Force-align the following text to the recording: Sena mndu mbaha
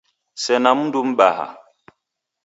Sena 0.43 0.69
mndu 0.77 0.99
mbaha 1.09 1.47